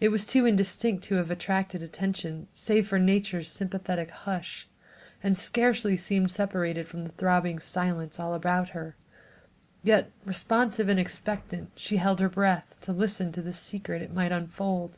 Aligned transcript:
It 0.00 0.08
was 0.08 0.24
too 0.24 0.46
indistinct 0.46 1.04
to 1.04 1.16
have 1.16 1.30
attracted 1.30 1.82
attention 1.82 2.48
save 2.54 2.88
for 2.88 2.98
nature's 2.98 3.50
sympathetic 3.50 4.10
hush, 4.10 4.66
and 5.22 5.36
scarcely 5.36 5.94
seemed 5.94 6.30
separated 6.30 6.88
from 6.88 7.04
the 7.04 7.10
throbbing 7.12 7.58
silence 7.58 8.18
all 8.18 8.32
about 8.32 8.70
her; 8.70 8.96
yet, 9.82 10.10
responsive 10.24 10.88
and 10.88 10.98
expectant 10.98 11.70
she 11.74 11.98
held 11.98 12.18
her 12.18 12.30
breath 12.30 12.76
to 12.80 12.94
listen 12.94 13.30
to 13.32 13.42
the 13.42 13.52
secret 13.52 14.00
it 14.00 14.14
might 14.14 14.32
unfold. 14.32 14.96